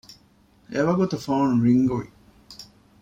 [0.73, 2.07] އެވަގުތު ފޯން ރިންގްވި